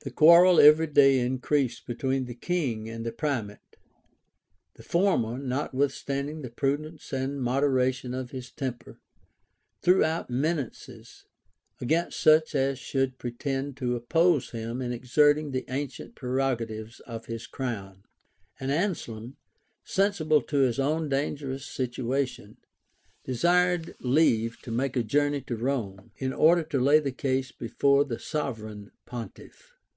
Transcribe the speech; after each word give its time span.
The 0.00 0.10
quarrel 0.10 0.60
every 0.60 0.88
day 0.88 1.18
increased 1.18 1.86
between 1.86 2.26
the 2.26 2.34
king 2.34 2.90
and 2.90 3.06
the 3.06 3.10
primate. 3.10 3.76
The 4.74 4.82
former, 4.82 5.38
notwithstanding 5.38 6.42
the 6.42 6.50
prudence 6.50 7.10
and 7.10 7.40
moderation 7.40 8.12
of 8.12 8.30
his 8.30 8.50
temper, 8.50 9.00
threw 9.80 10.04
out 10.04 10.28
menaces 10.28 11.24
against 11.80 12.20
such 12.20 12.54
as 12.54 12.78
should 12.78 13.16
pretend 13.16 13.78
to 13.78 13.96
oppose 13.96 14.50
him 14.50 14.82
in 14.82 14.92
exerting 14.92 15.52
the 15.52 15.64
ancient 15.70 16.14
prerogatives 16.14 17.00
of 17.00 17.24
his 17.24 17.46
crown; 17.46 18.02
and 18.60 18.70
Anselm, 18.70 19.38
sensible 19.84 20.36
of 20.36 20.50
his 20.50 20.78
own 20.78 21.08
dangerous 21.08 21.64
situation, 21.64 22.58
desired 23.24 23.94
leave 24.00 24.60
to 24.64 24.70
make 24.70 24.98
a 24.98 25.02
journey 25.02 25.40
to 25.40 25.56
Rome, 25.56 26.10
in 26.18 26.34
order 26.34 26.62
to 26.62 26.78
lay 26.78 26.98
the 26.98 27.10
case 27.10 27.52
before 27.52 28.04
the 28.04 28.18
sovereign 28.18 28.90
pontiff. 29.06 29.70